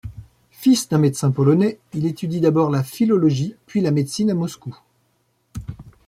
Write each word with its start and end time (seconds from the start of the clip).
Fils 0.49 0.89
d'un 0.89 0.97
médecin 0.97 1.29
polonais, 1.29 1.77
il 1.93 2.07
étude 2.07 2.41
d'abord 2.41 2.71
la 2.71 2.81
philologie 2.81 3.55
puis 3.67 3.81
la 3.81 3.91
médecine 3.91 4.31
à 4.31 4.33
Moscou. 4.33 4.75